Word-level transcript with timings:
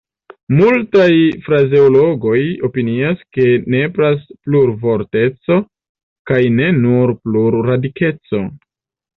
Multaj 0.59 1.09
frazeologoj 1.47 2.39
opinias, 2.69 3.21
ke 3.37 3.45
nepras 3.75 4.23
plurvorteco 4.47 5.59
kaj 6.33 6.43
ne 6.59 6.73
nur 6.83 7.17
plurradikeco. 7.21 8.43